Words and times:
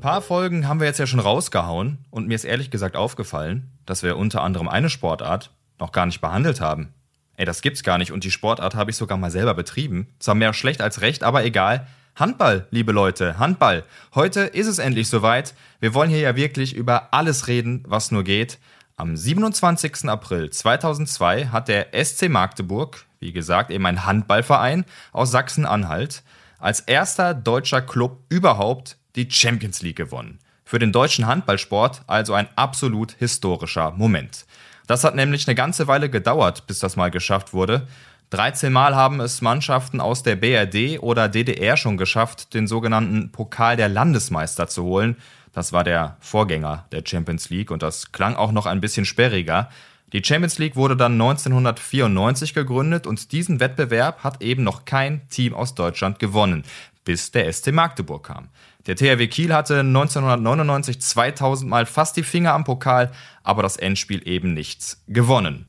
paar 0.00 0.22
Folgen 0.22 0.68
haben 0.68 0.80
wir 0.80 0.86
jetzt 0.86 0.98
ja 0.98 1.06
schon 1.06 1.20
rausgehauen 1.20 1.98
und 2.10 2.28
mir 2.28 2.34
ist 2.34 2.44
ehrlich 2.44 2.70
gesagt 2.70 2.96
aufgefallen, 2.96 3.70
dass 3.84 4.02
wir 4.02 4.16
unter 4.16 4.42
anderem 4.42 4.68
eine 4.68 4.90
Sportart 4.90 5.50
noch 5.78 5.92
gar 5.92 6.06
nicht 6.06 6.20
behandelt 6.20 6.60
haben. 6.60 6.92
Ey, 7.36 7.44
das 7.44 7.62
gibt's 7.62 7.82
gar 7.82 7.98
nicht 7.98 8.12
und 8.12 8.24
die 8.24 8.30
Sportart 8.30 8.74
habe 8.74 8.90
ich 8.90 8.96
sogar 8.96 9.18
mal 9.18 9.30
selber 9.30 9.54
betrieben. 9.54 10.08
Zwar 10.18 10.34
mehr 10.34 10.54
schlecht 10.54 10.80
als 10.80 11.02
recht, 11.02 11.22
aber 11.22 11.44
egal. 11.44 11.86
Handball, 12.14 12.66
liebe 12.70 12.92
Leute, 12.92 13.38
Handball. 13.38 13.84
Heute 14.14 14.40
ist 14.40 14.66
es 14.66 14.78
endlich 14.78 15.08
soweit. 15.08 15.54
Wir 15.80 15.92
wollen 15.92 16.08
hier 16.08 16.20
ja 16.20 16.34
wirklich 16.34 16.74
über 16.74 17.12
alles 17.12 17.46
reden, 17.46 17.84
was 17.86 18.10
nur 18.10 18.24
geht. 18.24 18.58
Am 18.96 19.14
27. 19.14 20.08
April 20.08 20.48
2002 20.48 21.48
hat 21.48 21.68
der 21.68 21.88
SC 21.92 22.30
Magdeburg, 22.30 23.04
wie 23.20 23.32
gesagt, 23.32 23.70
eben 23.70 23.84
ein 23.84 24.06
Handballverein 24.06 24.86
aus 25.12 25.30
Sachsen-Anhalt, 25.30 26.22
als 26.58 26.80
erster 26.80 27.34
deutscher 27.34 27.82
Club 27.82 28.20
überhaupt 28.30 28.96
die 29.16 29.28
Champions 29.30 29.82
League 29.82 29.96
gewonnen. 29.96 30.38
Für 30.64 30.78
den 30.78 30.92
deutschen 30.92 31.26
Handballsport 31.26 32.02
also 32.06 32.34
ein 32.34 32.48
absolut 32.56 33.12
historischer 33.12 33.92
Moment. 33.92 34.46
Das 34.86 35.04
hat 35.04 35.14
nämlich 35.14 35.46
eine 35.46 35.54
ganze 35.54 35.86
Weile 35.88 36.10
gedauert, 36.10 36.66
bis 36.66 36.78
das 36.78 36.96
mal 36.96 37.10
geschafft 37.10 37.52
wurde. 37.52 37.86
13 38.30 38.72
Mal 38.72 38.96
haben 38.96 39.20
es 39.20 39.40
Mannschaften 39.40 40.00
aus 40.00 40.22
der 40.22 40.36
BRD 40.36 41.00
oder 41.00 41.28
DDR 41.28 41.76
schon 41.76 41.96
geschafft, 41.96 42.54
den 42.54 42.66
sogenannten 42.66 43.30
Pokal 43.30 43.76
der 43.76 43.88
Landesmeister 43.88 44.66
zu 44.66 44.82
holen. 44.82 45.16
Das 45.52 45.72
war 45.72 45.84
der 45.84 46.16
Vorgänger 46.20 46.86
der 46.90 47.02
Champions 47.06 47.50
League 47.50 47.70
und 47.70 47.82
das 47.82 48.12
klang 48.12 48.34
auch 48.34 48.52
noch 48.52 48.66
ein 48.66 48.80
bisschen 48.80 49.06
sperriger. 49.06 49.70
Die 50.12 50.22
Champions 50.22 50.58
League 50.58 50.76
wurde 50.76 50.96
dann 50.96 51.12
1994 51.12 52.54
gegründet 52.54 53.06
und 53.06 53.32
diesen 53.32 53.60
Wettbewerb 53.60 54.24
hat 54.24 54.42
eben 54.42 54.64
noch 54.64 54.84
kein 54.84 55.28
Team 55.28 55.54
aus 55.54 55.74
Deutschland 55.74 56.18
gewonnen, 56.18 56.64
bis 57.04 57.30
der 57.30 57.52
SC 57.52 57.72
Magdeburg 57.72 58.26
kam. 58.26 58.48
Der 58.86 58.94
THW 58.94 59.26
Kiel 59.26 59.52
hatte 59.52 59.80
1999 59.80 61.00
2000 61.00 61.68
Mal 61.68 61.86
fast 61.86 62.16
die 62.16 62.22
Finger 62.22 62.54
am 62.54 62.64
Pokal, 62.64 63.10
aber 63.42 63.62
das 63.62 63.76
Endspiel 63.76 64.26
eben 64.26 64.54
nichts 64.54 65.02
gewonnen. 65.08 65.68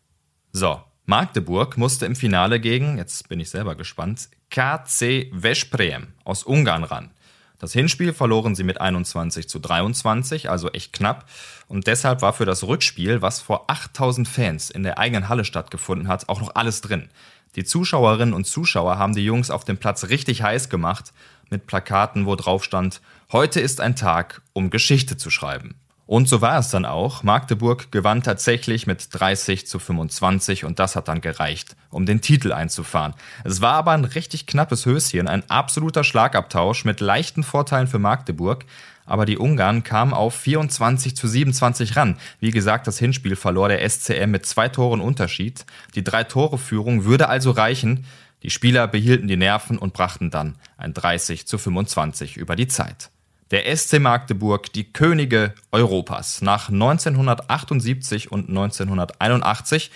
So, 0.51 0.81
Magdeburg 1.05 1.77
musste 1.77 2.05
im 2.05 2.15
Finale 2.15 2.59
gegen, 2.59 2.97
jetzt 2.97 3.27
bin 3.27 3.39
ich 3.39 3.49
selber 3.49 3.75
gespannt, 3.75 4.29
KC 4.51 5.31
Veszprém 5.31 6.13
aus 6.25 6.43
Ungarn 6.43 6.83
ran. 6.83 7.11
Das 7.59 7.73
Hinspiel 7.73 8.13
verloren 8.13 8.53
sie 8.53 8.63
mit 8.63 8.79
21 8.79 9.49
zu 9.49 9.57
23, 9.57 10.51
also 10.51 10.69
echt 10.69 10.93
knapp. 10.93 11.25
Und 11.67 11.87
deshalb 11.87 12.21
war 12.21 12.33
für 12.33 12.45
das 12.45 12.63
Rückspiel, 12.63 13.23
was 13.23 13.41
vor 13.41 13.67
8000 13.67 14.27
Fans 14.27 14.69
in 14.69 14.83
der 14.83 14.99
eigenen 14.99 15.27
Halle 15.27 15.43
stattgefunden 15.43 16.07
hat, 16.07 16.29
auch 16.29 16.39
noch 16.39 16.53
alles 16.53 16.81
drin. 16.81 17.09
Die 17.57 17.65
Zuschauerinnen 17.65 18.35
und 18.35 18.45
Zuschauer 18.45 18.99
haben 18.99 19.15
die 19.15 19.25
Jungs 19.25 19.49
auf 19.49 19.65
dem 19.65 19.77
Platz 19.77 20.05
richtig 20.09 20.43
heiß 20.43 20.69
gemacht 20.69 21.11
mit 21.49 21.65
Plakaten, 21.65 22.27
wo 22.27 22.35
drauf 22.35 22.63
stand, 22.63 23.01
heute 23.31 23.59
ist 23.59 23.81
ein 23.81 23.95
Tag, 23.95 24.43
um 24.53 24.69
Geschichte 24.69 25.17
zu 25.17 25.31
schreiben. 25.31 25.73
Und 26.05 26.29
so 26.29 26.39
war 26.39 26.59
es 26.59 26.69
dann 26.69 26.85
auch. 26.85 27.23
Magdeburg 27.23 27.91
gewann 27.91 28.21
tatsächlich 28.21 28.85
mit 28.85 29.07
30 29.11 29.65
zu 29.65 29.79
25 29.79 30.65
und 30.65 30.77
das 30.77 30.95
hat 30.95 31.07
dann 31.07 31.19
gereicht, 31.19 31.75
um 31.89 32.05
den 32.05 32.21
Titel 32.21 32.53
einzufahren. 32.53 33.15
Es 33.43 33.59
war 33.59 33.73
aber 33.73 33.91
ein 33.91 34.05
richtig 34.05 34.45
knappes 34.45 34.85
Höschen, 34.85 35.27
ein 35.27 35.49
absoluter 35.49 36.03
Schlagabtausch 36.03 36.85
mit 36.85 37.01
leichten 37.01 37.43
Vorteilen 37.43 37.87
für 37.87 37.99
Magdeburg. 37.99 38.65
Aber 39.07 39.25
die 39.25 39.39
Ungarn 39.39 39.83
kamen 39.83 40.13
auf 40.13 40.35
24 40.35 41.15
zu 41.15 41.27
27 41.27 41.95
ran. 41.95 42.17
Wie 42.39 42.51
gesagt, 42.51 42.85
das 42.85 42.99
Hinspiel 42.99 43.35
verlor 43.35 43.69
der 43.69 43.89
SCM 43.89 44.29
mit 44.29 44.45
zwei 44.45 44.69
Toren 44.69 45.01
Unterschied. 45.01 45.65
Die 45.95 46.03
Drei-Tore-Führung 46.03 47.05
würde 47.05 47.29
also 47.29 47.49
reichen. 47.49 48.05
Die 48.43 48.51
Spieler 48.51 48.87
behielten 48.87 49.27
die 49.27 49.37
Nerven 49.37 49.79
und 49.79 49.93
brachten 49.93 50.29
dann 50.29 50.55
ein 50.77 50.93
30 50.93 51.47
zu 51.47 51.57
25 51.57 52.37
über 52.37 52.55
die 52.55 52.67
Zeit. 52.67 53.09
Der 53.49 53.75
SC 53.75 53.99
Magdeburg, 53.99 54.73
die 54.73 54.91
Könige 54.91 55.53
Europas, 55.71 56.41
nach 56.41 56.67
1978 56.67 58.29
und 58.29 58.49
1981, 58.49 59.89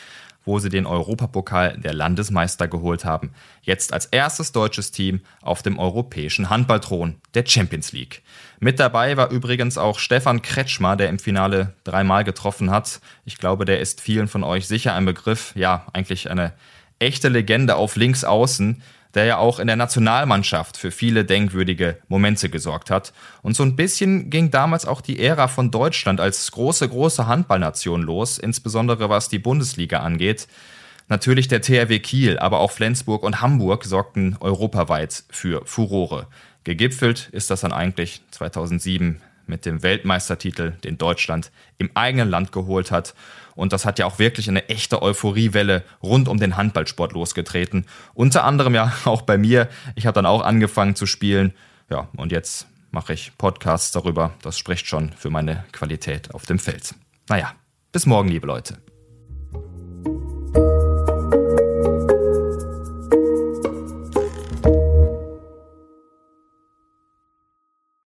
wo 0.46 0.60
sie 0.60 0.70
den 0.70 0.86
Europapokal 0.86 1.78
der 1.78 1.94
Landesmeister 1.94 2.68
geholt 2.68 3.06
haben, 3.06 3.32
jetzt 3.62 3.94
als 3.94 4.08
erstes 4.08 4.52
deutsches 4.52 4.92
Team 4.92 5.22
auf 5.42 5.62
dem 5.62 5.78
europäischen 5.78 6.50
Handballthron 6.50 7.16
der 7.34 7.46
Champions 7.46 7.92
League. 7.92 8.22
Mit 8.60 8.80
dabei 8.80 9.18
war 9.18 9.30
übrigens 9.30 9.78
auch 9.78 10.00
Stefan 10.00 10.42
Kretschmer, 10.42 10.96
der 10.96 11.10
im 11.10 11.20
Finale 11.20 11.74
dreimal 11.84 12.24
getroffen 12.24 12.72
hat. 12.72 13.02
Ich 13.26 13.38
glaube, 13.38 13.66
der 13.66 13.80
ist 13.80 14.02
vielen 14.02 14.28
von 14.28 14.44
euch 14.44 14.68
sicher 14.68 14.94
ein 14.94 15.06
Begriff. 15.06 15.54
Ja, 15.56 15.88
eigentlich 15.94 16.30
eine 16.30 16.54
echte 17.00 17.30
Legende 17.30 17.76
auf 17.76 17.96
links 17.96 18.24
außen, 18.24 18.82
der 19.14 19.26
ja 19.26 19.38
auch 19.38 19.60
in 19.60 19.68
der 19.68 19.76
Nationalmannschaft 19.76 20.78
für 20.78 20.92
viele 20.92 21.26
denkwürdige 21.26 21.98
Momente 22.08 22.50
gesorgt 22.50 22.90
hat. 22.90 23.14
Und 23.42 23.56
so 23.56 23.64
ein 23.64 23.76
bisschen 23.76 24.30
ging 24.30 24.52
damals 24.52 24.86
auch 24.86 25.02
die 25.02 25.20
Ära 25.20 25.48
von 25.48 25.72
Deutschland 25.72 26.20
als 26.20 26.52
große, 26.52 26.88
große 26.88 27.28
Handballnation 27.28 28.02
los, 28.02 28.38
insbesondere 28.38 29.10
was 29.10 29.30
die 29.30 29.40
Bundesliga 29.40 30.00
angeht. 30.00 30.48
Natürlich 31.10 31.48
der 31.50 31.62
THW 31.62 32.00
Kiel, 32.00 32.40
aber 32.40 32.60
auch 32.60 32.72
Flensburg 32.72 33.24
und 33.24 33.42
Hamburg 33.42 33.84
sorgten 33.84 34.38
europaweit 34.40 35.24
für 35.30 35.62
Furore. 35.66 36.28
Gegipfelt 36.64 37.30
ist 37.32 37.50
das 37.50 37.62
dann 37.62 37.74
eigentlich 37.74 38.22
2007 38.32 39.22
mit 39.48 39.66
dem 39.66 39.84
Weltmeistertitel, 39.84 40.72
den 40.84 40.98
Deutschland 40.98 41.52
im 41.78 41.92
eigenen 41.96 42.30
Land 42.30 42.52
geholt 42.52 42.92
hat. 42.92 43.14
Und 43.56 43.74
das 43.74 43.86
hat 43.86 44.00
ja 44.00 44.06
auch 44.06 44.20
wirklich 44.20 44.50
eine 44.50 44.70
echte 44.70 45.02
Euphoriewelle 45.02 45.84
rund 46.02 46.28
um 46.28 46.38
den 46.38 46.58
Handballsport 46.58 47.14
losgetreten. 47.14 47.86
Unter 48.14 48.44
anderem 48.44 48.76
ja 48.76 48.92
auch 49.06 49.22
bei 49.24 49.38
mir. 49.38 49.68
Ich 49.96 50.06
habe 50.06 50.16
dann 50.16 50.26
auch 50.26 50.42
angefangen 50.42 50.96
zu 50.96 51.06
spielen. 51.06 51.54
Ja, 51.90 52.08
und 52.16 52.32
jetzt 52.32 52.68
mache 52.92 53.14
ich 53.14 53.38
Podcasts 53.38 53.92
darüber. 53.92 54.34
Das 54.42 54.58
spricht 54.58 54.88
schon 54.88 55.12
für 55.14 55.30
meine 55.30 55.64
Qualität 55.72 56.34
auf 56.34 56.46
dem 56.46 56.60
Feld. 56.60 56.96
Naja, 57.28 57.54
bis 57.92 58.06
morgen, 58.06 58.30
liebe 58.30 58.48
Leute. 58.48 58.78